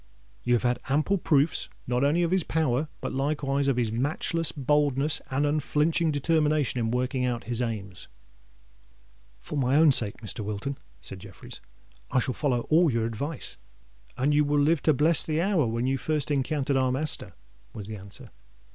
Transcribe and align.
You 0.41 0.55
have 0.55 0.63
had 0.63 0.79
ample 0.89 1.19
proofs 1.19 1.69
not 1.85 2.03
only 2.03 2.23
of 2.23 2.31
his 2.31 2.41
power, 2.43 2.87
but 3.01 3.13
likewise 3.13 3.67
of 3.67 3.77
his 3.77 3.91
matchless 3.91 4.51
boldness 4.51 5.21
and 5.29 5.45
unflinching 5.45 6.09
determination 6.11 6.79
in 6.79 6.89
working 6.89 7.23
out 7.23 7.43
his 7.43 7.61
aims." 7.61 8.07
"For 9.41 9.59
my 9.59 9.75
own 9.75 9.91
sake, 9.91 10.17
Mr. 10.17 10.39
Wilton," 10.39 10.79
said 11.01 11.19
Jeffreys, 11.19 11.61
"I 12.09 12.17
shall 12.17 12.33
follow 12.33 12.61
all 12.71 12.89
your 12.91 13.05
advice." 13.05 13.57
"And 14.17 14.33
you 14.33 14.43
will 14.43 14.59
live 14.59 14.81
to 14.85 14.93
bless 14.95 15.21
the 15.21 15.39
hour 15.39 15.67
when 15.67 15.85
you 15.85 15.99
first 15.99 16.31
encountered 16.31 16.77
our 16.77 16.91
master," 16.91 17.33
was 17.71 17.85
the 17.85 17.97
answer. 17.97 18.31